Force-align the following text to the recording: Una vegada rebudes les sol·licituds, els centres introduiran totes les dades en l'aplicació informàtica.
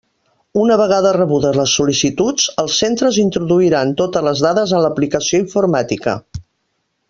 Una 0.59 0.77
vegada 0.81 1.11
rebudes 1.17 1.59
les 1.59 1.73
sol·licituds, 1.79 2.47
els 2.63 2.79
centres 2.85 3.21
introduiran 3.25 3.93
totes 4.03 4.27
les 4.31 4.45
dades 4.49 4.77
en 4.79 4.85
l'aplicació 4.87 5.45
informàtica. 5.47 6.21